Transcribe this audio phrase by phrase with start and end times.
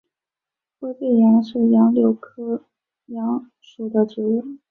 [0.79, 2.65] 灰背杨是杨柳科
[3.05, 4.57] 杨属的植物。